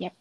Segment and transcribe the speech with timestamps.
[0.00, 0.14] Yep.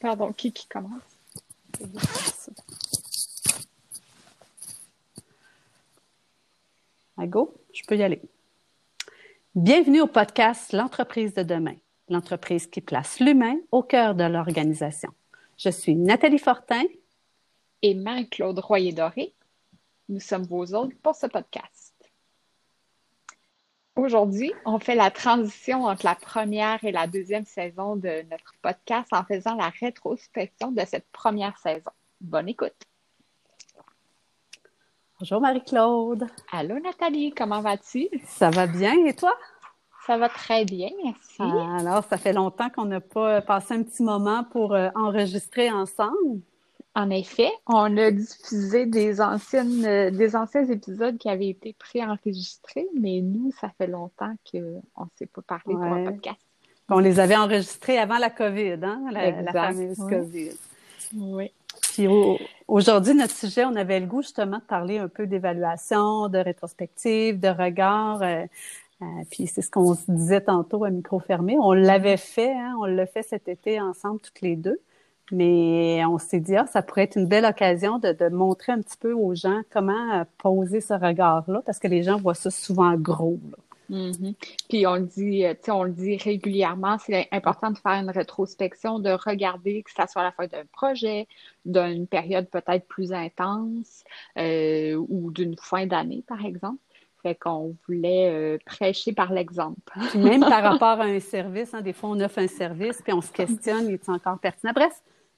[0.00, 1.02] Pardon, qui qui commence?
[7.18, 8.20] Go, je peux y aller.
[9.54, 11.76] Bienvenue au podcast L'entreprise de demain,
[12.08, 15.10] l'entreprise qui place l'humain au cœur de l'organisation.
[15.56, 16.82] Je suis Nathalie Fortin
[17.82, 19.33] et Marie-Claude Royer-Doré.
[20.08, 21.94] Nous sommes vos hôtes pour ce podcast.
[23.96, 29.08] Aujourd'hui, on fait la transition entre la première et la deuxième saison de notre podcast
[29.12, 31.90] en faisant la rétrospection de cette première saison.
[32.20, 32.74] Bonne écoute.
[35.20, 36.26] Bonjour Marie-Claude.
[36.52, 38.08] Allô Nathalie, comment vas-tu?
[38.26, 39.32] Ça va bien et toi?
[40.06, 41.40] Ça va très bien, merci.
[41.40, 46.42] alors, ça fait longtemps qu'on n'a pas passé un petit moment pour euh, enregistrer ensemble.
[46.96, 52.86] En effet, on a diffusé des anciennes, euh, des anciens épisodes qui avaient été préenregistrés,
[52.98, 56.38] mais nous, ça fait longtemps qu'on ne s'est pas parlé pour un podcast.
[56.88, 60.50] On les avait enregistrés avant la COVID, hein, la, fameuse COVID.
[61.16, 61.50] Oui.
[61.82, 62.06] Puis
[62.68, 67.40] aujourd'hui, notre sujet, on avait le goût justement de parler un peu d'évaluation, de rétrospective,
[67.40, 68.22] de regard.
[68.22, 68.44] Euh,
[69.02, 71.56] euh, puis c'est ce qu'on se disait tantôt à micro fermé.
[71.58, 74.78] On l'avait fait, hein, on l'a fait cet été ensemble toutes les deux.
[75.32, 78.82] Mais on s'est dit, ah, ça pourrait être une belle occasion de, de montrer un
[78.82, 82.50] petit peu aux gens comment euh, poser ce regard-là, parce que les gens voient ça
[82.50, 83.40] souvent gros.
[83.90, 84.34] Mm-hmm.
[84.68, 88.98] Puis on le dit, euh, on le dit régulièrement, c'est important de faire une rétrospection,
[88.98, 91.26] de regarder que ça soit à la fin d'un projet,
[91.64, 94.04] d'une période peut-être plus intense
[94.38, 96.78] euh, ou d'une fin d'année, par exemple.
[97.22, 99.80] Fait qu'on voulait prêcher par l'exemple.
[100.14, 103.22] même par rapport à un service, hein, des fois on offre un service, puis on
[103.22, 104.72] se questionne, est encore pertinent?
[104.74, 104.92] Bref,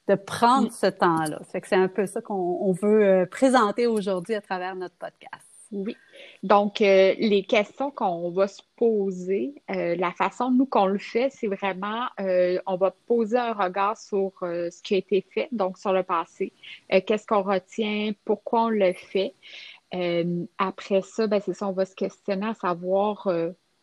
[0.09, 1.41] de prendre ce temps-là.
[1.51, 5.45] C'est un peu ça qu'on veut euh, présenter aujourd'hui à travers notre podcast.
[5.73, 5.97] Oui.
[6.45, 11.29] Donc, euh, les questions qu'on va se poser, euh, la façon, nous, qu'on le fait,
[11.31, 15.93] c'est vraiment, on va poser un regard sur ce qui a été fait, donc sur
[15.93, 16.53] le passé.
[16.89, 18.13] Qu'est-ce qu'on retient?
[18.25, 19.35] Pourquoi on le fait?
[20.59, 23.29] après ça, ben, c'est ça, on va se questionner à savoir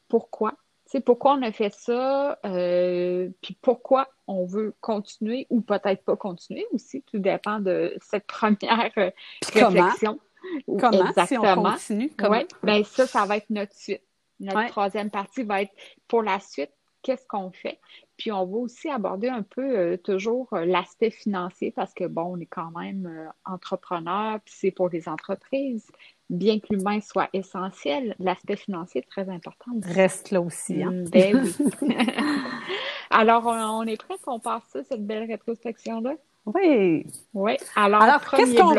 [0.08, 0.54] pourquoi
[1.02, 6.66] pourquoi on a fait ça, euh, puis pourquoi on veut continuer ou peut-être pas continuer
[6.72, 9.12] aussi, tout dépend de cette première euh,
[9.54, 10.20] réflexion.
[10.68, 11.26] Comment, Exactement.
[11.26, 12.12] si on continue?
[12.18, 12.42] Comment?
[12.64, 14.04] ben ça, ça va être notre suite.
[14.40, 15.72] Notre troisième partie va être
[16.08, 16.72] pour la suite,
[17.02, 17.80] qu'est-ce qu'on fait?
[18.18, 22.40] Puis on va aussi aborder un peu euh, toujours l'aspect financier parce que bon, on
[22.40, 25.90] est quand même entrepreneur, puis c'est pour les entreprises
[26.30, 29.72] bien que l'humain soit essentiel, l'aspect financier est très important.
[29.82, 30.82] Reste là aussi.
[30.82, 30.92] Hein?
[30.92, 31.44] Mm, ben
[33.10, 36.16] Alors, on, est prêt qu'on passe ça, cette belle rétrospection-là?
[36.48, 37.06] Oui.
[37.34, 37.58] Oui.
[37.76, 38.76] Alors, qu'est-ce qu'on.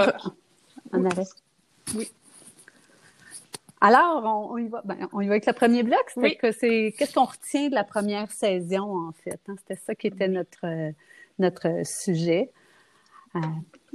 [0.93, 1.29] On arrête.
[1.95, 2.11] Oui.
[3.81, 6.03] Alors, on, y va, ben, on y va avec le premier bloc.
[6.15, 9.39] C'est que c'est qu'est-ce qu'on retient de la première saison, en fait.
[9.47, 9.57] Hein?
[9.59, 10.93] C'était ça qui était notre,
[11.39, 12.51] notre sujet.
[13.37, 13.41] Euh,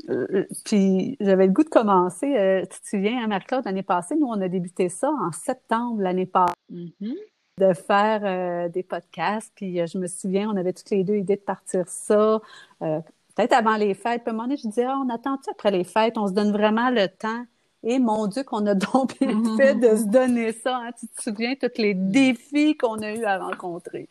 [0.09, 2.37] euh, puis j'avais le goût de commencer.
[2.37, 6.01] Euh, tu te souviens, hein, Marc-Claude, l'année passée, nous, on a débuté ça en septembre
[6.01, 6.53] l'année passée.
[6.71, 7.15] Mm-hmm.
[7.57, 9.51] De faire des podcasts.
[9.53, 12.39] Puis je me souviens, on avait toutes les deux idée de partir ça.
[12.79, 14.23] Peut-être avant les fêtes.
[14.23, 16.17] Puis à un moment donné, je disais, ah, on attend tu après les fêtes?
[16.17, 17.43] On se donne vraiment le temps.
[17.83, 20.77] Et mon Dieu, qu'on a donc fait de se donner ça.
[20.77, 20.91] Hein.
[20.99, 24.09] Tu te souviens, tous les défis qu'on a eu à rencontrer.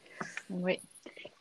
[0.51, 0.79] Oui.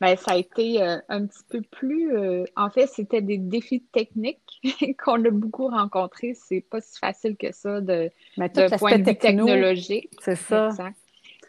[0.00, 2.16] Ben, ça a été euh, un petit peu plus.
[2.16, 4.60] Euh, en fait, c'était des défis techniques
[5.04, 6.34] qu'on a beaucoup rencontrés.
[6.34, 10.10] C'est pas si facile que ça de, de point de vue technologique.
[10.20, 10.70] C'est ça.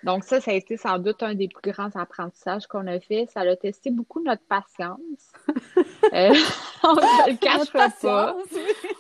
[0.03, 3.27] Donc, ça, ça a été sans doute un des plus grands apprentissages qu'on a fait.
[3.33, 5.31] Ça a testé beaucoup notre patience.
[6.13, 6.33] euh,
[6.83, 8.35] on ne le cache pas.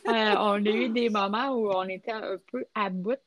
[0.07, 3.17] Euh, on a eu des moments où on était un peu à bout.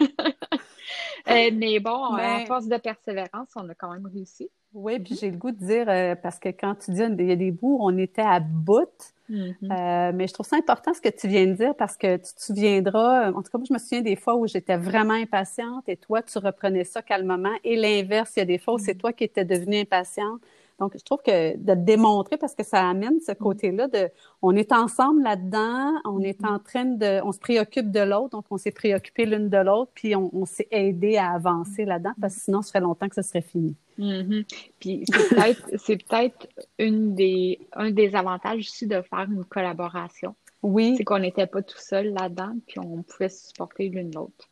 [1.26, 4.50] mais bon, à force de persévérance, on a quand même réussi.
[4.74, 7.32] Oui, puis j'ai le goût de dire, euh, parce que quand tu dis il y
[7.32, 8.88] a des bouts on était à bout,
[9.32, 9.72] mm-hmm.
[9.72, 12.34] euh, mais je trouve ça important ce que tu viens de dire parce que tu
[12.34, 15.88] te souviendras, en tout cas, moi, je me souviens des fois où j'étais vraiment impatiente
[15.88, 17.54] et toi, tu reprenais ça calmement.
[17.64, 18.98] Et l'inverse, il y a des fois où c'est mm-hmm.
[18.98, 20.40] toi qui étais devenue impatiente.
[20.78, 23.36] Donc, je trouve que de démontrer, parce que ça amène ce mm.
[23.36, 24.08] côté-là de,
[24.42, 26.54] on est ensemble là-dedans, on est mm-hmm.
[26.54, 29.90] en train de, on se préoccupe de l'autre, donc on s'est préoccupé l'une de l'autre,
[29.94, 33.22] puis on, s'est aidé à avancer là-dedans, parce que sinon, ce serait longtemps que ce
[33.22, 33.76] serait fini.
[33.98, 34.44] Mm-hmm.
[34.80, 36.48] Puis c'est peut-être, c'est peut-être
[36.78, 40.34] une des, un des avantages aussi de faire une collaboration.
[40.62, 40.94] Oui.
[40.96, 44.48] C'est qu'on n'était pas tout seul là-dedans, puis on pouvait supporter l'une l'autre.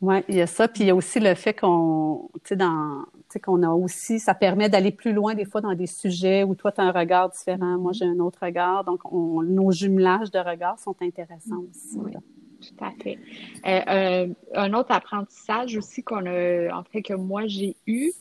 [0.00, 0.68] Oui, il y a ça.
[0.68, 3.04] Puis il y a aussi le fait qu'on, tu sais, dans,
[3.40, 6.72] qu'on a aussi, ça permet d'aller plus loin des fois dans des sujets où toi,
[6.72, 8.84] tu as un regard différent, moi, j'ai un autre regard.
[8.84, 11.98] Donc, nos jumelages de regards sont intéressants aussi.
[11.98, 12.12] Oui,
[12.60, 13.18] Tout à fait.
[13.66, 18.12] Euh, un autre apprentissage aussi qu'on a, en fait, que moi j'ai eu,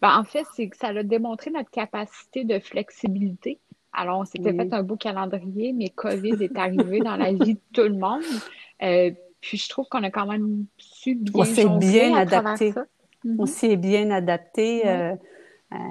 [0.00, 3.58] ben, en fait, c'est que ça a démontré notre capacité de flexibilité.
[3.92, 7.60] Alors, on s'était fait un beau calendrier, mais COVID est arrivé dans la vie de
[7.72, 8.22] tout le monde.
[8.82, 9.10] Euh,
[9.40, 12.74] puis je trouve qu'on a quand même su bien, on s'est bien adapté.
[13.38, 14.82] On s'est bien adapté.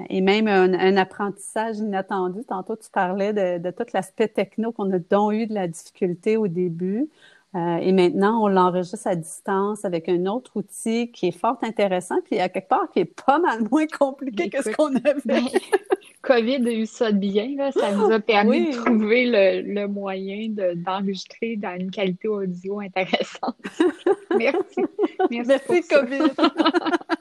[0.08, 2.40] et même un, apprentissage inattendu.
[2.48, 6.36] Tantôt, tu parlais de, de tout l'aspect techno qu'on a donc eu de la difficulté
[6.36, 7.08] au début.
[7.58, 12.16] Euh, et maintenant, on l'enregistre à distance avec un autre outil qui est fort intéressant,
[12.24, 15.14] puis à quelque part qui est pas mal moins compliqué que ce qu'on avait.
[15.24, 15.42] Ben,
[16.22, 17.72] COVID a eu ça de bien, là.
[17.72, 23.56] ça nous a permis de trouver le, le moyen d'enregistrer dans une qualité audio intéressante.
[24.38, 24.82] Merci.
[25.30, 26.30] Merci, Merci COVID.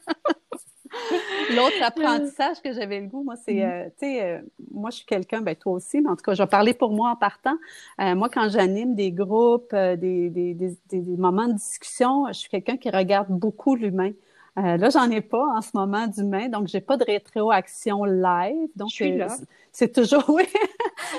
[1.55, 3.85] L'autre apprentissage que j'avais le goût, moi, c'est, mm-hmm.
[3.85, 4.41] euh, tu sais, euh,
[4.71, 6.91] moi, je suis quelqu'un, ben toi aussi, mais en tout cas, je vais parler pour
[6.91, 7.55] moi en partant.
[8.01, 12.49] Euh, moi, quand j'anime des groupes, des, des, des, des, moments de discussion, je suis
[12.49, 14.11] quelqu'un qui regarde beaucoup l'humain.
[14.57, 18.69] Euh, là, j'en ai pas en ce moment d'humain, donc j'ai pas de rétroaction live.
[18.75, 19.27] Donc, euh,
[19.71, 20.43] c'est toujours, oui,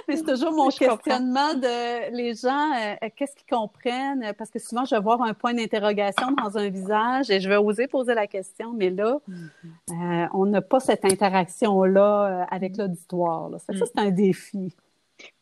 [0.08, 4.32] mais c'est toujours mon questionnement de les gens, euh, qu'est-ce qu'ils comprennent?
[4.37, 7.56] Parce que souvent, je vais voir un point d'interrogation dans un visage et je vais
[7.56, 10.29] oser poser la question, mais là, mm-hmm.
[10.35, 13.50] on n'a pas cette interaction-là avec l'auditoire.
[13.61, 14.75] Ça, ça c'est un défi.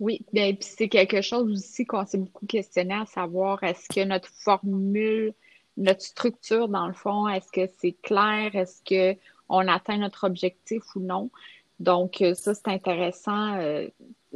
[0.00, 4.04] Oui, bien, puis c'est quelque chose aussi qu'on s'est beaucoup questionné à savoir est-ce que
[4.04, 5.34] notre formule
[5.76, 8.54] notre structure, dans le fond, est-ce que c'est clair?
[8.54, 11.30] Est-ce qu'on atteint notre objectif ou non?
[11.78, 13.56] Donc, euh, ça, c'est intéressant.
[13.56, 13.88] Euh,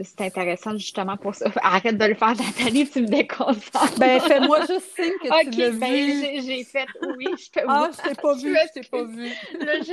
[0.03, 1.51] c'est intéressant justement pour ça.
[1.63, 3.99] Arrête de le faire, Nathalie, tu me déconcentres.
[3.99, 6.43] Ben, fais-moi juste signe que tu l'as ben, vu.
[6.47, 7.89] j'ai fait, oui, je te ah.
[7.89, 9.29] Ah, je t'ai pas vu, je t'ai pas vu.
[9.61, 9.93] Là, je...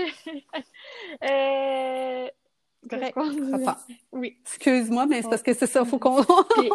[1.24, 2.30] Euh...
[4.14, 4.38] Oui.
[4.46, 6.24] Excuse-moi, mais c'est parce que c'est ça, il faut qu'on...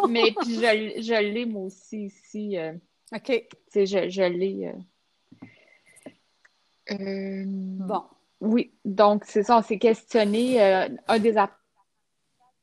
[0.07, 2.57] mais puis je, je l'ai, moi aussi, ici.
[2.57, 2.73] Euh,
[3.13, 3.47] OK.
[3.75, 4.73] Je, je l'ai.
[6.91, 8.03] Euh, euh, bon.
[8.41, 10.61] Oui, donc c'est ça, on s'est questionné.
[10.61, 11.35] Euh, un des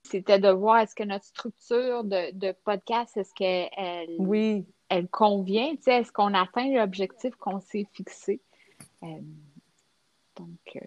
[0.02, 4.66] c'était de voir est-ce que notre structure de, podcast, est-ce qu'elle oui.
[4.88, 5.74] elle convient?
[5.86, 8.40] Est-ce qu'on atteint l'objectif qu'on s'est fixé?
[9.02, 10.78] donc,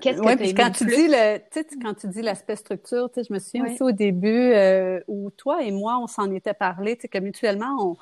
[0.00, 1.38] Qu'est-ce que quand tu dis le,
[1.82, 5.70] quand tu dis l'aspect structure, je me souviens aussi au début euh, où toi et
[5.70, 7.96] moi on s'en était parlé, que mutuellement on,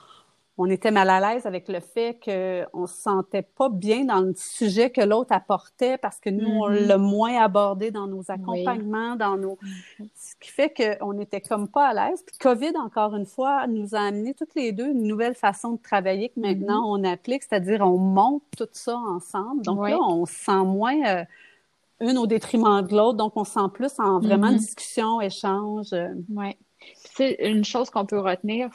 [0.60, 4.20] on était mal à l'aise avec le fait qu'on ne se sentait pas bien dans
[4.20, 6.86] le sujet que l'autre apportait parce que nous, on mm-hmm.
[6.86, 9.54] l'a moins abordé dans nos accompagnements, dans nos...
[9.54, 10.08] Mm-hmm.
[10.16, 12.24] Ce qui fait qu'on n'était comme pas à l'aise.
[12.26, 15.80] Puis COVID, encore une fois, nous a amené toutes les deux une nouvelle façon de
[15.80, 17.06] travailler que maintenant mm-hmm.
[17.06, 19.62] on applique, c'est-à-dire on monte tout ça ensemble.
[19.62, 21.06] Donc là, on se sent moins...
[21.06, 21.24] Euh,
[22.00, 23.16] une au détriment de l'autre.
[23.16, 25.94] Donc, on se sent plus en vraiment discussion, échange.
[26.28, 26.56] Oui.
[26.94, 28.70] C'est une chose qu'on peut retenir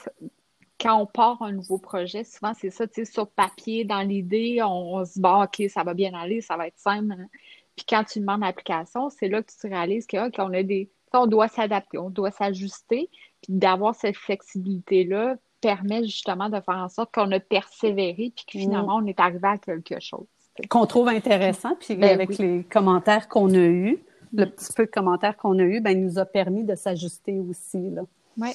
[0.83, 4.61] quand on part un nouveau projet, souvent c'est ça, tu sais, sur papier, dans l'idée,
[4.63, 7.13] on, se dit, bon, OK, ça va bien aller, ça va être simple.
[7.13, 7.27] Hein.
[7.75, 10.91] Puis quand tu demandes l'application, c'est là que tu réalises que, OK, on a des.
[11.15, 13.09] On doit s'adapter, on doit s'ajuster.
[13.41, 18.59] Puis d'avoir cette flexibilité-là permet justement de faire en sorte qu'on a persévéré, puis que
[18.59, 20.25] finalement, on est arrivé à quelque chose.
[20.69, 23.97] Qu'on trouve intéressant, puis ben avec les commentaires qu'on a eus,
[24.33, 27.39] le petit peu de commentaires qu'on a eus, ben, il nous a permis de s'ajuster
[27.39, 27.91] aussi.
[28.37, 28.49] Oui.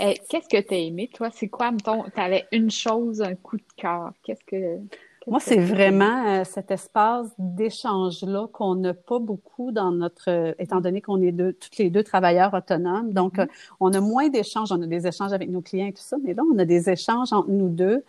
[0.00, 1.30] Euh, qu'est-ce que tu as aimé, toi?
[1.32, 4.12] C'est quoi, mettons, tu avais une chose, un coup de cœur?
[4.22, 4.78] Qu'est-ce que.
[5.26, 10.80] Moi, c'est vraiment euh, cet espace d'échange-là qu'on n'a pas beaucoup dans notre, euh, étant
[10.80, 13.12] donné qu'on est deux, toutes les deux travailleurs autonomes.
[13.12, 13.48] Donc, mm-hmm.
[13.80, 14.70] on a moins d'échanges.
[14.70, 16.90] On a des échanges avec nos clients et tout ça, mais là, on a des
[16.90, 18.04] échanges entre nous deux.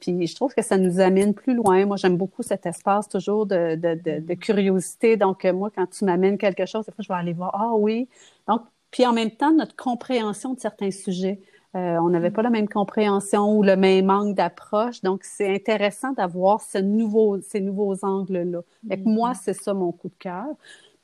[0.00, 1.86] puis, je trouve que ça nous amène plus loin.
[1.86, 5.16] Moi, j'aime beaucoup cet espace toujours de, de, de, de curiosité.
[5.16, 7.52] Donc, moi, quand tu m'amènes quelque chose, des fois, je vais aller voir.
[7.54, 8.08] Ah oui.
[8.48, 11.40] Donc, puis en même temps, notre compréhension de certains sujets.
[11.76, 15.02] Euh, on n'avait pas la même compréhension ou le même angle d'approche.
[15.02, 18.60] Donc, c'est intéressant d'avoir ce nouveau, ces nouveaux angles-là.
[18.86, 19.40] Avec moi, mm-hmm.
[19.42, 20.46] c'est ça mon coup de cœur.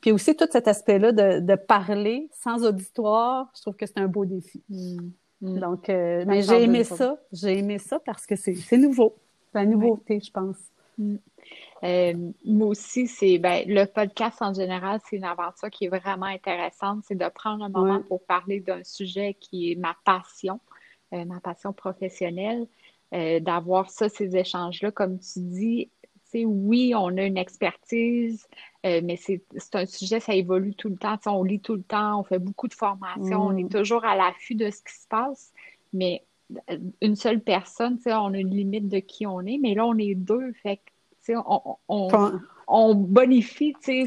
[0.00, 4.08] Puis aussi, tout cet aspect-là de, de, parler sans auditoire, je trouve que c'est un
[4.08, 4.62] beau défi.
[4.70, 5.58] Mm-hmm.
[5.58, 7.18] Donc, euh, mais j'ai aimé ça.
[7.32, 9.16] J'ai aimé ça parce que c'est nouveau.
[9.52, 10.56] C'est la nouveauté, je pense.
[10.96, 11.16] Mm.
[11.84, 16.26] Euh, moi aussi, c'est ben, le podcast en général, c'est une aventure qui est vraiment
[16.26, 17.04] intéressante.
[17.06, 20.60] C'est de prendre un moment pour parler d'un sujet qui est ma passion,
[21.12, 22.66] euh, ma passion professionnelle,
[23.14, 25.90] euh, d'avoir ça, ces échanges-là, comme tu dis.
[26.34, 28.48] Oui, on a une expertise,
[28.84, 29.42] mais c'est
[29.74, 31.18] un sujet, ça évolue tout le temps.
[31.26, 33.68] on lit tout le temps, on fait beaucoup de formations, on est mm.
[33.68, 35.52] toujours à l'affût de ce qui se passe.
[35.92, 36.24] Mais
[37.02, 40.14] une seule personne, on a une limite de qui on est, mais là, on est
[40.14, 40.52] deux.
[40.62, 40.80] Fait
[41.28, 44.06] on, on, on, bonifie, tu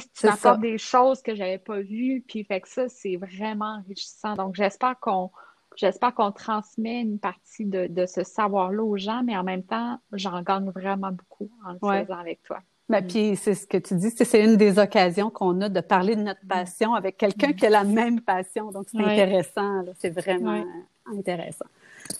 [0.59, 4.35] des choses que j'avais pas vues, puis fait que ça, c'est vraiment enrichissant.
[4.35, 5.31] Donc, j'espère qu'on
[5.75, 10.41] j'espère qu'on transmet une partie de, ce savoir-là aux gens, mais en même temps, j'en
[10.41, 12.59] gagne vraiment beaucoup en le faisant avec toi.
[12.87, 13.07] Ben, mm.
[13.07, 16.21] Puis c'est ce que tu dis, c'est une des occasions qu'on a de parler de
[16.21, 16.47] notre mm.
[16.47, 18.71] passion avec quelqu'un qui a la même passion.
[18.71, 20.63] Donc c'est intéressant, c'est vraiment
[21.05, 21.65] intéressant.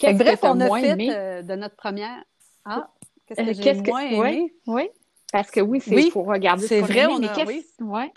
[0.01, 2.23] Bref, on a fait euh, de notre première.
[2.65, 2.89] Ah,
[3.27, 4.53] qu'est-ce que euh, j'ai moins aimé?
[4.67, 4.89] Oui,
[5.31, 6.67] parce que oui, c'est faut regarder.
[6.67, 7.65] C'est vrai, on a, oui.
[7.79, 8.11] ouais.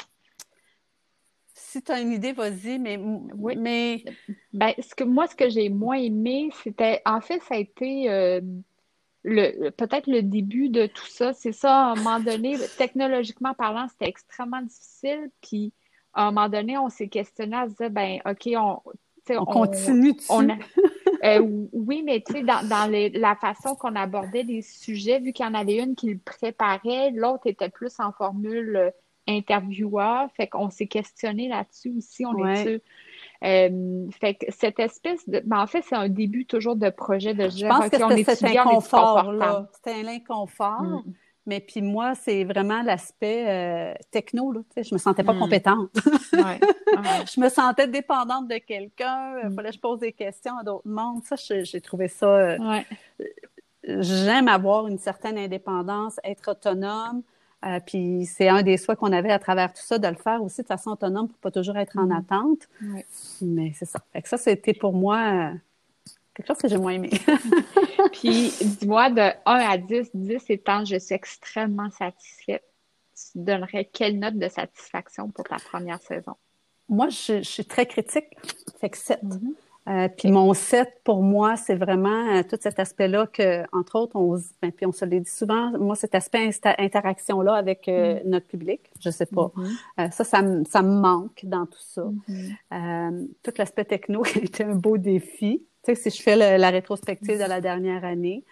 [1.54, 3.56] Si tu as une idée, vas-y, mais, oui.
[3.56, 4.04] mais...
[4.52, 8.08] Ben, ce que, moi, ce que j'ai moins aimé, c'était, en fait, ça a été
[8.08, 8.40] euh,
[9.22, 11.32] le, peut-être le début de tout ça.
[11.34, 15.30] C'est ça, à un moment donné, technologiquement parlant, c'était extrêmement difficile.
[15.42, 15.72] Puis,
[16.14, 18.80] à un moment donné, on s'est questionné à se dire, ben, OK, on,
[19.30, 20.48] on, continue on,
[21.25, 25.44] euh, oui, mais tu sais, dans, dans la façon qu'on abordait les sujets, vu qu'il
[25.44, 28.90] y en avait une qui le préparait, l'autre était plus en formule euh,
[29.26, 30.28] intervieweur.
[30.37, 32.25] Fait qu'on s'est questionné là-dessus aussi.
[32.25, 32.80] On est
[33.44, 35.40] euh, fait que cette espèce de.
[35.44, 38.56] Ben, en fait, c'est un début toujours de projet de Je pense que c'était cet
[38.56, 39.68] inconfort-là.
[39.75, 41.04] C'était l'inconfort.
[41.48, 44.52] Mais puis moi, c'est vraiment l'aspect euh, techno.
[44.52, 45.38] Là, je me sentais pas mm.
[45.38, 45.90] compétente.
[46.34, 46.60] ouais.
[47.34, 49.38] je me sentais dépendante de quelqu'un.
[49.42, 49.54] Il mm.
[49.54, 51.24] fallait que je pose des questions à d'autres mondes.
[51.24, 52.26] Ça, j'ai trouvé ça.
[52.26, 52.58] Euh,
[53.82, 57.22] j'aime avoir une certaine indépendance, être autonome.
[57.64, 60.42] Euh, puis c'est un des souhaits qu'on avait à travers tout ça, de le faire
[60.42, 62.12] aussi de façon autonome pour pas toujours être en mm.
[62.12, 62.68] attente.
[63.40, 64.00] Mais c'est ça.
[64.12, 65.54] Fait que ça, c'était pour moi euh,
[66.38, 67.11] quelque chose que j'ai moins aimé.
[68.12, 72.64] puis dis-moi, de 1 à 10, 10 étant je suis extrêmement satisfaite,
[73.14, 76.35] tu donnerais quelle note de satisfaction pour ta première saison?
[76.88, 78.26] Moi, je, suis très critique.
[78.80, 79.21] Fait que 7.
[79.88, 84.16] Euh, puis mon set, pour moi, c'est vraiment euh, tout cet aspect-là que, entre autres,
[84.16, 88.26] on, ben, puis on se le dit souvent, moi, cet aspect interaction-là avec euh, mm-hmm.
[88.26, 89.50] notre public, je sais pas.
[89.57, 90.11] Mm-hmm.
[90.12, 92.04] ça, ça, ça, me manque dans tout ça.
[92.28, 93.28] Mm-hmm.
[93.42, 95.64] tout l'aspect techno était un beau défi.
[95.88, 98.45] Tu sais, si je fais la rétrospective de la dernière année,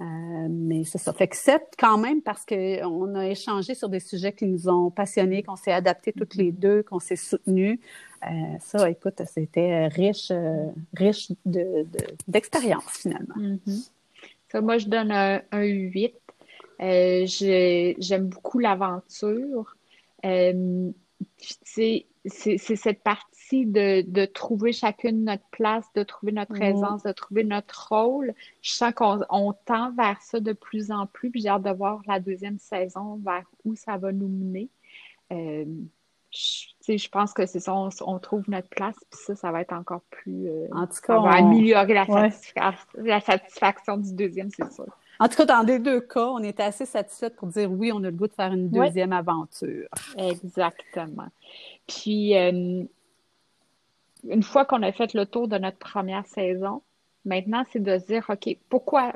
[0.00, 0.04] euh,
[0.48, 1.12] mais c'est ça.
[1.12, 4.90] Fait que sept quand même parce qu'on a échangé sur des sujets qui nous ont
[4.90, 7.78] passionnés, qu'on s'est adaptés toutes les deux, qu'on s'est soutenus.
[8.24, 8.28] Euh,
[8.60, 11.86] ça, écoute, c'était riche, euh, riche de,
[12.26, 13.36] d'expérience finalement.
[13.36, 13.90] Mm-hmm.
[14.50, 16.14] ça, moi, je donne un, un 8.
[16.80, 19.76] j'aime beaucoup l'aventure.
[21.36, 27.44] c'est, c'est cette partie de, trouver chacune notre place, de trouver notre présence, de trouver
[27.44, 28.34] notre rôle.
[28.62, 32.02] Je sens qu'on tend vers ça de plus en plus, puis j'ai hâte de voir
[32.06, 34.68] la deuxième saison, vers où ça va nous mener.
[35.32, 35.64] Euh,
[36.30, 39.72] je, je pense que c'est ça, on, trouve notre place, puis ça, ça va être
[39.72, 40.48] encore plus.
[40.48, 42.06] Euh, en tout cas, ça va améliorer la,
[42.96, 44.86] la satisfaction du deuxième, c'est sûr.
[45.20, 47.98] En tout cas, dans les deux cas, on était assez satisfaite pour dire oui, on
[47.98, 49.86] a le goût de faire une deuxième aventure.
[50.16, 51.28] Exactement.
[51.90, 52.84] Puis, euh,
[54.28, 56.82] une fois qu'on a fait le tour de notre première saison,
[57.24, 59.12] maintenant, c'est de se dire, OK, pourquoi,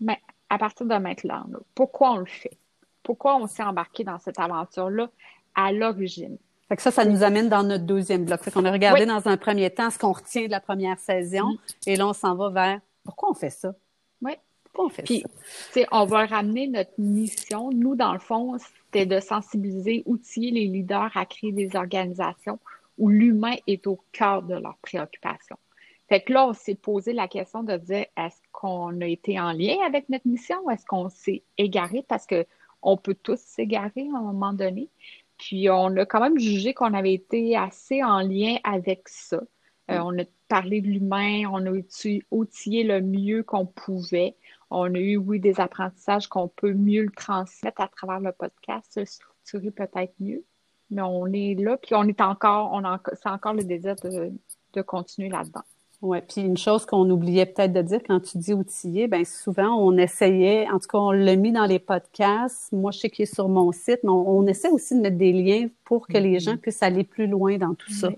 [0.00, 2.56] mais à partir de maintenant, pourquoi on le fait?
[3.02, 5.10] Pourquoi on s'est embarqué dans cette aventure-là
[5.54, 6.38] à l'origine?
[6.68, 8.40] Fait que ça, ça nous amène dans notre deuxième bloc.
[8.40, 11.58] Fait qu'on a regardé dans un premier temps ce qu'on retient de la première saison,
[11.86, 13.74] et là, on s'en va vers pourquoi on fait ça?
[14.74, 15.24] Pourquoi on fait Puis,
[15.72, 15.80] ça?
[15.92, 17.70] On va ramener notre mission.
[17.70, 22.58] Nous, dans le fond, c'était de sensibiliser, outiller les leaders à créer des organisations
[22.98, 25.56] où l'humain est au cœur de leurs préoccupations.
[26.08, 29.52] Fait que là, on s'est posé la question de dire est-ce qu'on a été en
[29.52, 32.04] lien avec notre mission ou est-ce qu'on s'est égaré?
[32.06, 32.44] Parce que
[32.82, 34.90] on peut tous s'égarer à un moment donné.
[35.38, 39.40] Puis on a quand même jugé qu'on avait été assez en lien avec ça.
[39.90, 41.72] Euh, on a parlé de l'humain, on a
[42.30, 44.36] outillé le mieux qu'on pouvait.
[44.76, 48.92] On a eu, oui, des apprentissages qu'on peut mieux le transmettre à travers le podcast,
[48.92, 50.44] se structurer peut-être mieux
[50.90, 52.82] mais on est là, puis on est encore, on
[53.14, 54.32] c'est encore le désir de,
[54.82, 55.62] continuer là-dedans.
[56.04, 59.74] Oui, puis une chose qu'on oubliait peut-être de dire quand tu dis outiller, bien souvent
[59.74, 63.22] on essayait, en tout cas on l'a mis dans les podcasts, moi je sais qu'il
[63.22, 66.36] est sur mon site, mais on, essaie aussi de mettre des liens pour que les
[66.36, 66.40] mm-hmm.
[66.40, 68.10] gens puissent aller plus loin dans tout ça.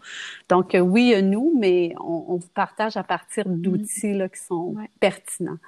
[0.49, 5.59] Donc euh, oui, nous, mais on, vous partage à partir d'outils là, qui sont pertinents.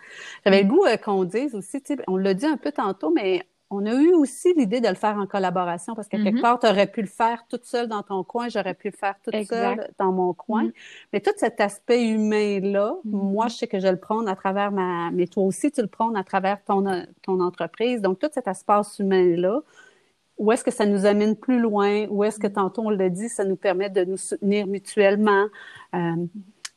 [0.44, 3.84] J'avais le goût euh, qu'on dise aussi, on l'a dit un peu tantôt, mais on
[3.84, 6.40] a eu aussi l'idée de le faire en collaboration parce que quelque mm-hmm.
[6.40, 9.14] part, tu aurais pu le faire toute seule dans ton coin, j'aurais pu le faire
[9.22, 10.64] toute seule dans mon coin.
[10.64, 10.72] Mm-hmm.
[11.12, 13.10] Mais tout cet aspect humain-là, mm-hmm.
[13.10, 15.10] moi, je sais que je le prône à travers ma...
[15.10, 18.00] Mais toi aussi, tu le prônes à travers ton, ton entreprise.
[18.00, 19.60] Donc, tout cet espace humain-là,
[20.38, 22.06] où est-ce que ça nous amène plus loin?
[22.08, 25.46] Où est-ce que, tantôt, on l'a dit, ça nous permet de nous soutenir mutuellement?
[25.94, 26.16] Euh,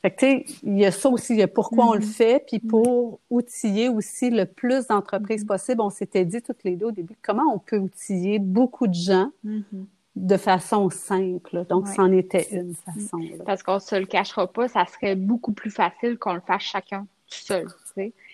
[0.01, 1.99] fait que, tu sais, il y a ça aussi, il y a pourquoi on le
[1.99, 2.13] mm-hmm.
[2.13, 5.47] fait, puis pour outiller aussi le plus d'entreprises mm-hmm.
[5.47, 8.95] possible, on s'était dit toutes les deux au début, comment on peut outiller beaucoup de
[8.95, 9.85] gens mm-hmm.
[10.15, 11.65] de façon simple.
[11.69, 13.19] Donc, c'en était une façon.
[13.45, 17.05] Parce qu'on se le cachera pas, ça serait beaucoup plus facile qu'on le fasse chacun
[17.31, 17.67] tout seul.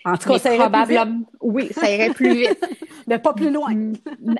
[0.05, 1.27] En tout cas, ça irait plus vite.
[1.41, 2.65] Oui, ça irait plus vite.
[3.07, 3.93] Mais pas plus loin.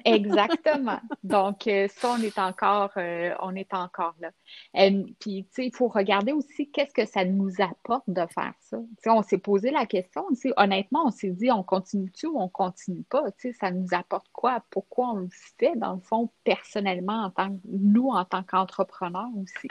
[0.06, 1.00] Exactement.
[1.24, 4.32] Donc, euh, ça, on est encore, euh, on est encore là.
[4.76, 8.54] Euh, puis, tu sais, il faut regarder aussi qu'est-ce que ça nous apporte de faire
[8.60, 8.78] ça.
[9.00, 10.26] sais, on s'est posé la question,
[10.58, 13.32] honnêtement, on s'est dit, on continue-tu ou on continue pas?
[13.32, 14.62] Tu sais, ça nous apporte quoi?
[14.70, 19.30] Pourquoi on le fait, dans le fond, personnellement, en tant que, nous, en tant qu'entrepreneurs
[19.42, 19.70] aussi?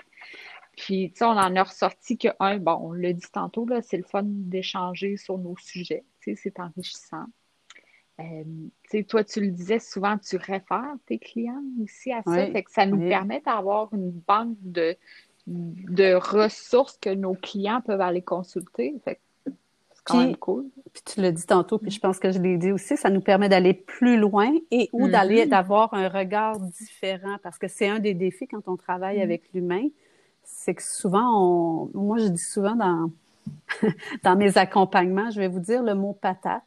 [0.76, 3.82] Puis, tu sais, on en a ressorti que, un, bon, on l'a dit tantôt, là,
[3.82, 6.04] c'est le fun d'échanger sur nos sujets.
[6.20, 7.26] Tu sais, c'est enrichissant.
[8.20, 12.46] Euh, tu sais, toi, tu le disais souvent, tu réfères tes clients aussi à ça.
[12.46, 14.96] fait que ça nous permet d'avoir une banque de,
[15.46, 18.94] de ressources que nos clients peuvent aller consulter.
[19.04, 20.66] Fait c'est quand même cool.
[20.94, 23.20] Puis tu l'as dit tantôt, puis je pense que je l'ai dit aussi, ça nous
[23.20, 25.50] permet d'aller plus loin et ou d'aller mm-hmm.
[25.50, 29.22] d'avoir un regard différent parce que c'est un des défis quand on travaille mm-hmm.
[29.22, 29.88] avec l'humain
[30.46, 33.10] c'est que souvent, moi je dis souvent dans,
[34.22, 36.62] dans mes accompagnements, je vais vous dire le mot patate.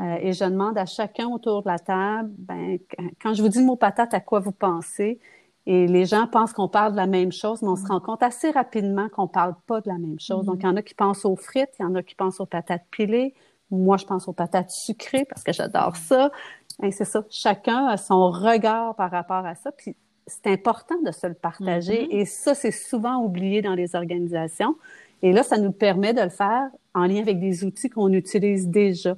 [0.00, 2.78] Euh, et je demande à chacun autour de la table, ben,
[3.20, 5.18] quand je vous dis le mot patate, à quoi vous pensez?
[5.66, 8.22] Et les gens pensent qu'on parle de la même chose, mais on se rend compte
[8.22, 10.46] assez rapidement qu'on ne parle pas de la même chose.
[10.46, 12.40] Donc, il y en a qui pensent aux frites, il y en a qui pensent
[12.40, 13.34] aux patates pilées.
[13.70, 16.30] Moi, je pense aux patates sucrées parce que j'adore ça.
[16.78, 17.22] Ben, c'est ça.
[17.28, 19.72] Chacun a son regard par rapport à ça.
[19.72, 19.94] Puis,
[20.26, 22.16] c'est important de se le partager mm-hmm.
[22.16, 24.76] et ça, c'est souvent oublié dans les organisations.
[25.22, 28.68] Et là, ça nous permet de le faire en lien avec des outils qu'on utilise
[28.68, 29.16] déjà.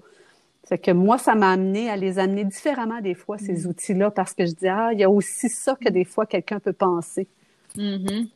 [0.65, 3.69] C'est que moi, ça m'a amené à les amener différemment des fois, ces mm-hmm.
[3.69, 6.61] outils-là, parce que je dis, ah, il y a aussi ça que des fois quelqu'un
[6.61, 7.29] peut penser.
[7.77, 8.29] Mm-hmm.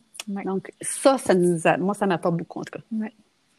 [0.44, 2.84] Donc, ça, ça nous a, moi, ça m'a pas beaucoup, en tout cas.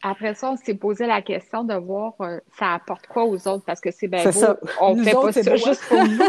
[0.02, 3.64] Après ça, on s'est posé la question de voir euh, ça apporte quoi aux autres
[3.64, 4.32] parce que c'est bien beau.
[4.32, 4.58] Ça.
[4.80, 6.18] On ne fait pas ça juste pour nous.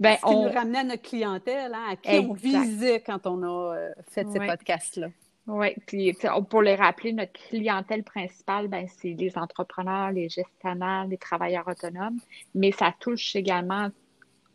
[0.00, 3.42] ben, Ce qui nous ramenait à notre clientèle, hein, à qui on visait quand on
[3.42, 5.08] a euh, fait ces podcasts-là.
[5.46, 6.16] Oui, puis
[6.48, 12.18] pour les rappeler, notre clientèle principale, ben, c'est les entrepreneurs, les gestionnaires, les travailleurs autonomes,
[12.54, 13.90] mais ça touche également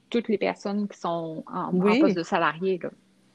[0.10, 2.80] toutes les personnes qui sont en, poste de salariés.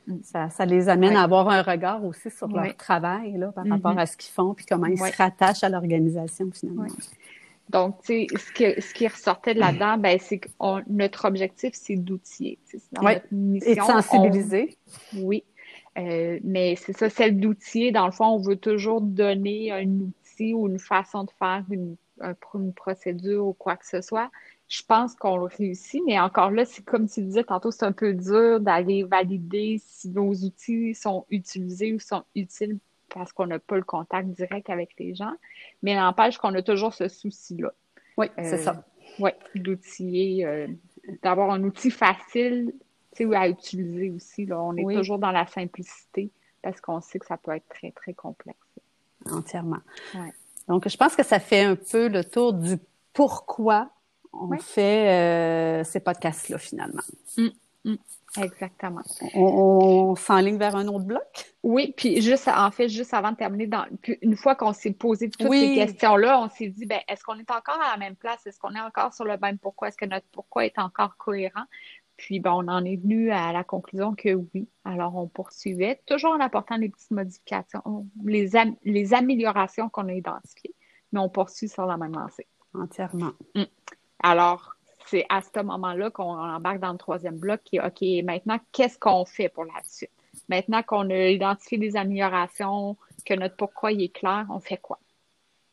[0.09, 0.17] Mm.
[0.23, 3.99] Ça, les amène à avoir un regard aussi sur leur travail là, par rapport mm-hmm.
[3.99, 6.87] à ce qu'ils font, puis comment ils se rattachent à l'organisation finalement.
[7.71, 10.49] Donc, tu sais, ce, ce qui ressortait de là-dedans, ben, c'est que
[10.89, 12.59] notre objectif, c'est d'outiller.
[13.01, 13.13] Oui,
[13.65, 14.77] et de sensibiliser.
[15.15, 15.45] Oui,
[15.97, 17.93] euh, mais c'est ça, celle d'outiller.
[17.93, 21.97] Dans le fond, on veut toujours donner un outil ou une façon de faire une,
[22.55, 24.31] une procédure ou quoi que ce soit.
[24.69, 27.93] Je pense qu'on le réussit, mais encore là, c'est comme tu disais tantôt, c'est un
[27.93, 32.79] peu dur d'aller valider si nos outils sont utilisés ou sont utiles
[33.11, 35.35] parce qu'on n'a pas le contact direct avec les gens.
[35.83, 37.73] Mais n'empêche qu'on a toujours ce souci-là.
[38.17, 38.73] Oui, c'est ça.
[38.73, 40.67] Euh, oui, d'outiller, euh,
[41.23, 42.73] d'avoir un outil facile
[43.35, 44.47] à utiliser aussi.
[44.47, 44.61] Là.
[44.61, 46.31] On est toujours dans la simplicité
[46.63, 48.59] parce qu'on sait que ça peut être très, très complexe.
[49.31, 49.81] Entièrement.
[50.69, 52.79] Donc, je pense que ça fait un peu le tour du
[53.13, 53.91] pourquoi
[54.33, 57.03] on fait euh, ces podcasts-là, finalement.
[57.37, 57.49] Mmh,
[57.85, 57.95] mmh.
[58.43, 59.03] Exactement.
[59.35, 61.55] On, s'enligne vers un autre bloc?
[61.63, 63.85] Oui, puis juste, en fait, juste avant de terminer, dans,
[64.23, 67.51] une fois qu'on s'est posé toutes ces questions-là, on s'est dit, ben, est-ce qu'on est
[67.51, 68.45] encore à la même place?
[68.47, 69.89] Est-ce qu'on est encore sur le même pourquoi?
[69.89, 71.65] Est-ce que notre pourquoi est encore cohérent?
[72.17, 74.69] Puis, ben, on en est venu à la conclusion que oui.
[74.85, 77.83] Alors, on poursuivait, toujours en apportant les petites modifications,
[78.25, 78.51] les,
[78.85, 80.75] les améliorations qu'on a identifiées,
[81.13, 82.47] mais on poursuit sur la même lancée.
[82.75, 83.33] Entièrement.
[83.55, 83.67] Hum.
[84.23, 84.75] Alors,
[85.07, 88.99] c'est à ce moment-là qu'on embarque dans le troisième bloc qui est OK, maintenant, qu'est-ce
[88.99, 90.11] qu'on fait pour la suite?
[90.49, 94.99] Maintenant qu'on a identifié des améliorations, que notre pourquoi est clair, on fait quoi?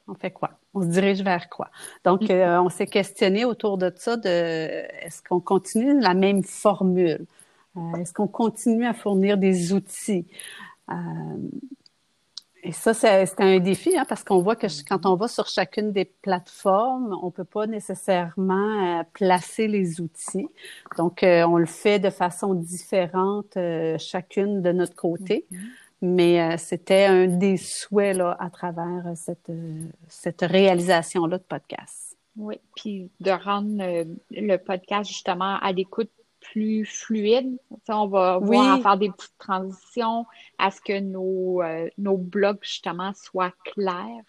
[0.08, 0.52] On fait quoi?
[0.74, 1.70] On se dirige vers quoi?
[2.06, 2.32] Donc, mm-hmm.
[2.32, 7.26] euh, on s'est questionné autour de ça de est-ce qu'on continue la même formule?
[7.78, 10.26] Euh, est-ce qu'on continue à fournir des outils?
[10.90, 10.94] Euh,
[12.64, 15.92] et ça, c'est un défi, hein, parce qu'on voit que quand on va sur chacune
[15.92, 20.48] des plateformes, on peut pas nécessairement euh, placer les outils.
[20.98, 25.48] Donc, euh, on le fait de façon différente, euh, chacune de notre côté.
[25.52, 25.58] Mm-hmm.
[26.02, 29.52] Mais c'était un des souhaits là, à travers cette,
[30.08, 32.18] cette réalisation-là de podcast.
[32.38, 36.10] Oui, puis de rendre le podcast justement à l'écoute
[36.42, 37.58] plus fluide.
[37.88, 40.26] on va voir faire des petites transitions
[40.58, 44.26] à ce que nos, euh, nos blogs, justement, soient clairs.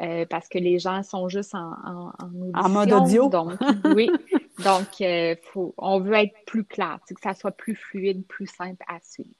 [0.00, 2.12] Euh, parce que les gens sont juste en, en,
[2.52, 3.28] en, mode audio.
[3.28, 3.52] Donc,
[3.94, 4.10] oui.
[4.64, 8.84] Donc, euh, faut, on veut être plus clair, que ça soit plus fluide, plus simple
[8.88, 9.30] à suivre.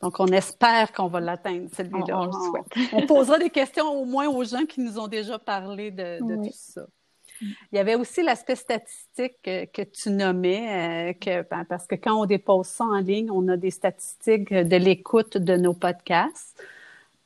[0.00, 2.20] Donc, on espère qu'on va l'atteindre, celui-là.
[2.20, 2.92] On, le souhaite.
[2.92, 6.36] on, posera des questions au moins aux gens qui nous ont déjà parlé de, de
[6.36, 6.86] tout ça.
[7.42, 12.20] Il y avait aussi l'aspect statistique que, tu nommais, euh, que, ben, parce que quand
[12.20, 16.62] on dépose ça en ligne, on a des statistiques de l'écoute de nos podcasts.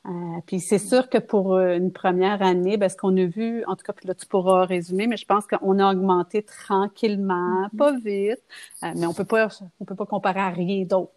[0.07, 3.63] Euh, puis c'est sûr que pour euh, une première année, ben, ce qu'on a vu,
[3.65, 7.67] en tout cas, puis là tu pourras résumer, mais je pense qu'on a augmenté tranquillement,
[7.67, 7.77] mm-hmm.
[7.77, 8.43] pas vite,
[8.83, 9.47] euh, mais on peut pas,
[9.79, 11.11] on peut pas comparer à rien d'autre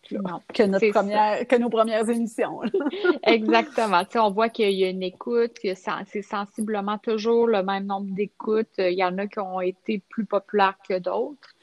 [0.54, 2.60] que notre première, que nos premières émissions.
[3.24, 4.04] Exactement.
[4.04, 7.84] Tu sais, on voit qu'il y a une écoute, que c'est sensiblement toujours le même
[7.84, 8.68] nombre d'écoutes.
[8.78, 11.54] Il y en a qui ont été plus populaires que d'autres.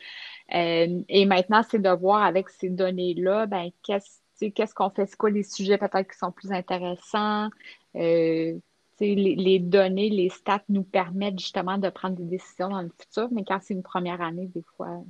[0.50, 5.30] et maintenant, c'est de voir avec ces données-là, ben qu'est-ce qu'est-ce qu'on fait, c'est quoi
[5.30, 7.50] les sujets peut-être qui sont plus intéressants?
[7.96, 8.54] Euh,
[9.00, 13.28] les, les, données, les stats nous permettent justement de prendre des décisions dans le futur,
[13.32, 15.02] mais quand c'est une première année, des fois,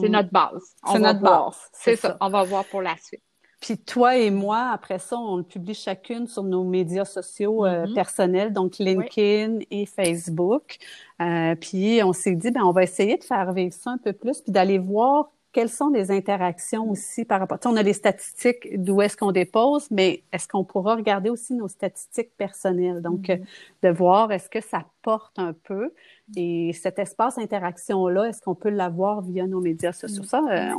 [0.00, 0.12] c'est mm.
[0.12, 0.74] notre base.
[0.86, 1.56] C'est notre base.
[1.72, 2.16] C'est ça.
[2.20, 3.22] On va voir pour la suite.
[3.60, 7.86] Puis toi et moi, après ça, on le publie chacune sur nos médias sociaux euh,
[7.86, 7.94] mm-hmm.
[7.94, 10.78] personnels, donc LinkedIn et Facebook.
[11.20, 14.12] Euh, puis on s'est dit, ben on va essayer de faire vivre ça un peu
[14.12, 17.58] plus, puis d'aller voir quelles sont les interactions aussi par rapport.
[17.66, 21.68] on a les statistiques d'où est-ce qu'on dépose, mais est-ce qu'on pourra regarder aussi nos
[21.68, 23.02] statistiques personnelles?
[23.02, 23.42] Donc, mm-hmm.
[23.82, 25.92] de voir est-ce que ça porte un peu
[26.36, 30.22] et cet espace interaction-là, est-ce qu'on peut l'avoir via nos médias sociaux?
[30.22, 30.70] Ça, euh,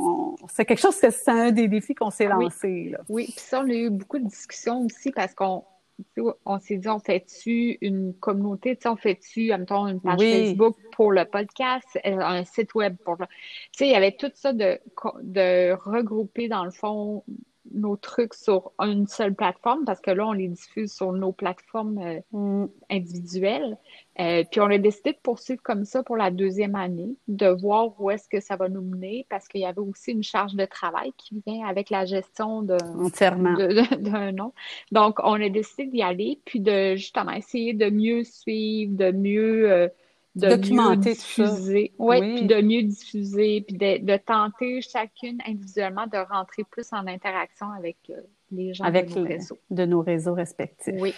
[0.48, 2.90] c'est quelque chose que c'est un des défis qu'on s'est lancé.
[2.90, 2.98] Là.
[3.08, 5.62] Oui, puis ça, on a eu beaucoup de discussions aussi parce qu'on
[6.44, 11.24] on s'est dit, on fait-tu une communauté, on fait-tu, mettons, une page Facebook pour le
[11.24, 13.26] podcast, euh, un site web pour le...
[13.26, 14.80] Tu sais, il y avait tout ça de,
[15.22, 17.24] de regrouper, dans le fond,
[17.74, 21.98] nos trucs sur une seule plateforme parce que là, on les diffuse sur nos plateformes
[21.98, 22.68] euh, mm.
[22.90, 23.76] individuelles.
[24.20, 28.00] Euh, puis on a décidé de poursuivre comme ça pour la deuxième année, de voir
[28.00, 30.64] où est-ce que ça va nous mener parce qu'il y avait aussi une charge de
[30.64, 34.52] travail qui vient avec la gestion d'un nom.
[34.92, 39.90] Donc, on a décidé d'y aller puis de justement essayer de mieux suivre, de mieux...
[40.42, 46.06] Euh, de documenter mieux diffuser, oui, puis de mieux diffuser, puis de, tenter chacune individuellement
[46.08, 48.14] de rentrer plus en interaction avec euh,
[48.50, 49.58] les gens avec de nos réseaux.
[49.70, 50.94] De nos réseaux respectifs.
[50.98, 51.14] Oui.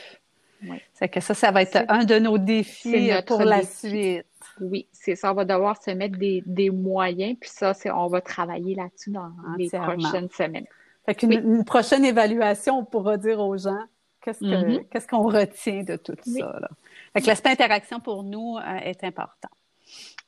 [0.94, 4.24] C'est que ça, ça va être un de nos défis pour la suite.
[4.60, 5.32] Oui, c'est ça.
[5.32, 9.10] On va devoir se mettre des, des moyens, puis ça, c'est, on va travailler là-dessus
[9.10, 10.66] dans les prochaines semaines.
[11.04, 13.84] Fait qu'une une prochaine évaluation, on pourra dire aux gens
[14.26, 14.88] qu'est-ce, mm-hmm.
[14.90, 16.58] qu'est-ce qu'on retient de tout ça.
[16.60, 16.68] Là?
[17.14, 19.48] L'aspect interaction pour nous euh, est important.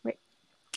[0.05, 0.13] Oui.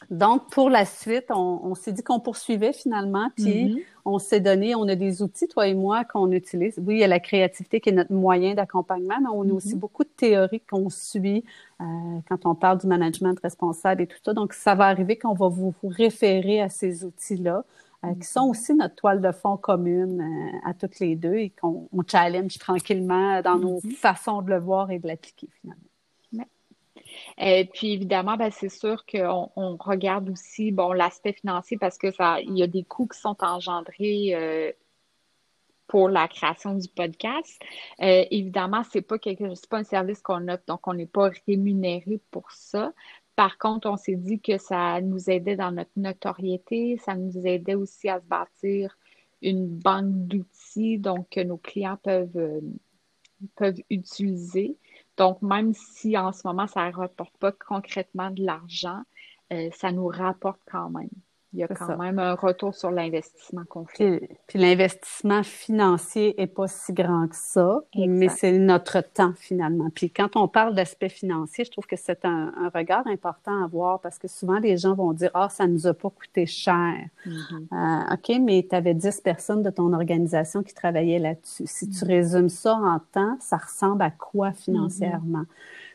[0.10, 3.84] Donc, pour la suite, on, s'est dit qu'on poursuivait finalement, puis mm-hmm.
[4.06, 6.74] on s'est donné, on a des outils, toi et moi, qu'on utilise.
[6.80, 9.76] Oui, il y a la créativité qui est notre moyen d'accompagnement, mais on a aussi
[9.76, 9.80] mm-hmm.
[9.80, 11.46] beaucoup de théories qu'on suit
[11.80, 11.84] euh,
[12.28, 14.34] quand on parle du management responsable et tout ça.
[14.34, 17.64] Donc, ça va arriver qu'on va vous, référer à ces outils-là.
[18.04, 18.50] Euh, qui sont mm-hmm.
[18.50, 20.26] aussi notre toile de fond commune
[20.66, 24.98] à toutes les deux et qu'on challenge tranquillement dans nos façons de le voir et
[24.98, 25.92] de l'appliquer finalement.
[27.38, 31.98] Et euh, puis évidemment, ben, c'est sûr qu'on on regarde aussi bon l'aspect financier parce
[31.98, 34.72] que ça, il y a des coûts qui sont engendrés euh,
[35.88, 37.60] pour la création du podcast.
[38.02, 41.32] Euh, évidemment, c'est pas quelque, c'est pas un service qu'on offre, donc on n'est pas
[41.48, 42.94] rémunéré pour ça.
[43.36, 47.76] Par contre, on s'est dit que ça nous aidait dans notre notoriété, ça nous aidait
[47.76, 48.98] aussi à se bâtir
[49.42, 52.62] une banque d'outils donc que nos clients peuvent
[53.56, 54.78] peuvent utiliser.
[55.18, 59.02] Donc, même si en ce moment, ça ne rapporte pas concrètement de l'argent,
[59.54, 61.10] euh, ça nous rapporte quand même
[61.54, 64.30] il y a quand même un retour sur l'investissement qu'on fait.
[64.48, 69.90] Puis, l'investissement financier est pas si grand que ça, mais c'est notre temps finalement.
[69.94, 74.00] Puis quand on parle d'aspect financier, je trouve que c'est un, regard important à voir
[74.00, 76.96] parce que souvent les gens vont dire ah ça nous a pas coûté cher.
[77.28, 81.64] Euh, ok, mais tu avais 10 personnes de ton organisation qui travaillaient là-dessus.
[81.66, 82.08] Si tu mm-hmm.
[82.08, 85.42] résumes ça en temps, ça ressemble à quoi financièrement?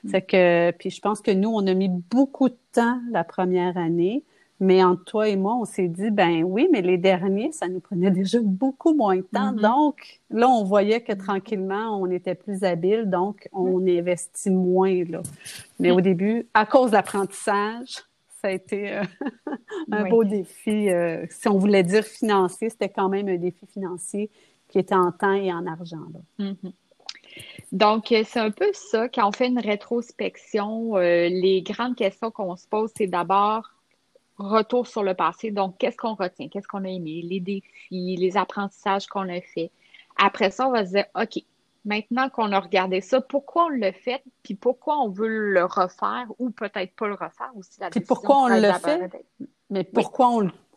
[0.05, 0.11] Mm-hmm.
[0.11, 3.79] C'est que puis je pense que nous on a mis beaucoup de temps la première
[3.79, 4.23] année.
[4.59, 7.81] Mais entre toi et moi, on s'est dit, ben oui, mais les derniers, ça nous
[7.81, 9.53] prenait déjà beaucoup moins de temps.
[9.53, 9.61] Mm-hmm.
[9.61, 13.99] Donc, là, on voyait que tranquillement, on était plus habile, donc on mm-hmm.
[13.99, 15.05] investit moins.
[15.05, 15.23] Là.
[15.79, 18.03] Mais au début, à cause de l'apprentissage,
[18.40, 19.03] ça a été euh,
[19.92, 20.90] un beau défi.
[20.90, 24.31] Euh, si on voulait dire financier, c'était quand même un défi financier
[24.69, 26.07] qui était en temps et en argent.
[26.38, 26.73] Mm-hmm.
[27.73, 29.09] Donc, euh, c'est un peu ça.
[29.11, 33.76] Quand on fait une rétrospection, les grandes questions qu'on se pose, c'est d'abord
[34.38, 35.51] retour sur le passé.
[35.51, 36.49] Donc, qu'est-ce qu'on retient?
[36.49, 37.22] Qu'est-ce qu'on a aimé?
[37.22, 39.70] Les défis, les apprentissages qu'on a fait.
[40.16, 41.42] Après ça, on va se dire, OK,
[41.85, 44.22] maintenant qu'on a regardé ça, pourquoi on le fait?
[44.42, 47.79] Puis pourquoi on veut le refaire ou peut-être pas le refaire aussi?
[47.90, 49.11] puis pourquoi on le fait?
[49.70, 50.29] Mais pourquoi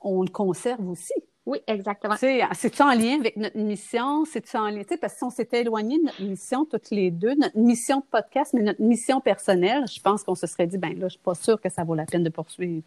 [0.02, 1.13] on, le conserve aussi?
[1.45, 2.15] Oui, exactement.
[2.15, 4.24] C'est-tu en lien avec notre mission?
[4.26, 4.84] C'est-tu en lien?
[5.02, 8.06] Parce que si on s'était éloigné de notre mission toutes les deux, notre mission de
[8.06, 11.24] podcast, mais notre mission personnelle, je pense qu'on se serait dit, ben là, je suis
[11.24, 12.86] pas sûre que ça vaut la peine de poursuivre.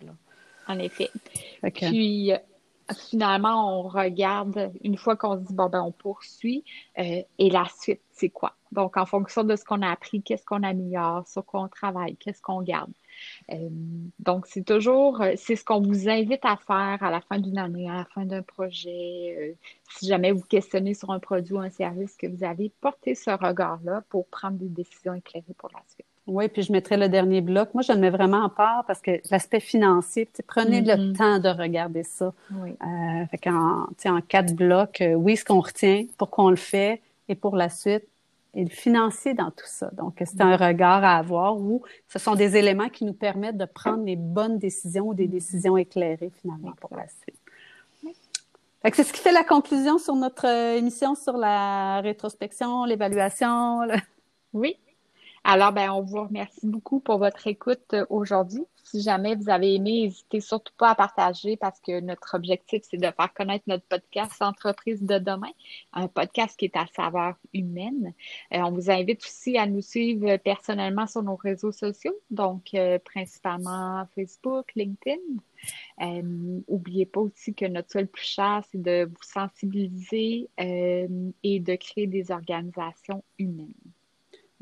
[0.68, 1.10] En effet.
[1.74, 2.32] Puis,
[2.94, 6.64] finalement, on regarde, une fois qu'on se dit, bon, ben, on poursuit,
[6.98, 8.54] euh, et la suite, c'est quoi?
[8.72, 12.16] Donc, en fonction de ce qu'on a appris, qu'est-ce qu'on améliore, sur quoi on travaille,
[12.16, 12.92] qu'est-ce qu'on garde.
[13.50, 13.68] Euh,
[14.18, 17.58] donc, c'est toujours, euh, c'est ce qu'on vous invite à faire à la fin d'une
[17.58, 19.56] année, à la fin d'un projet.
[19.90, 23.30] si jamais vous questionnez sur un produit ou un service que vous avez, portez ce
[23.30, 26.06] regard-là pour prendre des décisions éclairées pour la suite.
[26.26, 27.74] Oui, puis je mettrai le dernier bloc.
[27.74, 31.16] Moi, je le mets vraiment en part parce que l'aspect financier, prenez le mm-hmm.
[31.16, 32.32] temps de regarder ça.
[32.52, 32.70] Oui.
[32.70, 37.00] Euh, fait en, en quatre blocs, euh, oui, ce qu'on retient, pourquoi on le fait
[37.28, 38.04] et pour la suite,
[38.54, 39.90] et le financier dans tout ça.
[39.94, 43.64] Donc, c'est un regard à avoir où ce sont des éléments qui nous permettent de
[43.64, 47.38] prendre les bonnes décisions ou des décisions éclairées finalement pour la suite.
[48.92, 53.80] C'est ce qui fait la conclusion sur notre euh, émission sur la rétrospection, l'évaluation.
[54.52, 54.76] Oui,
[55.44, 58.62] alors, ben, on vous remercie beaucoup pour votre écoute euh, aujourd'hui.
[58.84, 62.96] Si jamais vous avez aimé, n'hésitez surtout pas à partager parce que notre objectif, c'est
[62.96, 65.50] de faire connaître notre podcast Entreprise de demain,
[65.94, 68.14] un podcast qui est à saveur humaine.
[68.54, 73.00] Euh, on vous invite aussi à nous suivre personnellement sur nos réseaux sociaux, donc euh,
[73.00, 75.20] principalement Facebook, LinkedIn.
[75.98, 82.06] N'oubliez pas aussi que notre seul plus cher, c'est de vous sensibiliser et de créer
[82.06, 83.91] des organisations humaines.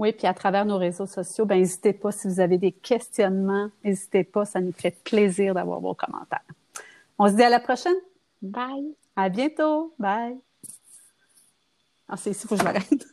[0.01, 3.69] Oui, puis à travers nos réseaux sociaux, ben n'hésitez pas si vous avez des questionnements,
[3.85, 6.41] n'hésitez pas, ça nous fait plaisir d'avoir vos commentaires.
[7.19, 7.93] On se dit à la prochaine.
[8.41, 8.97] Bye.
[9.15, 9.93] À bientôt.
[9.99, 10.41] Bye.
[12.09, 13.07] Ah, c'est ici, il faut que je m'arrête.